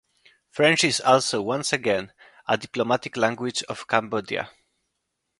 [0.49, 2.11] French is also once again,
[2.47, 4.49] a diplomatic language of Cambodia.